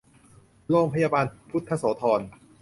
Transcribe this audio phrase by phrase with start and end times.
[0.69, 2.19] โรงพยาบาลพุทธโสธร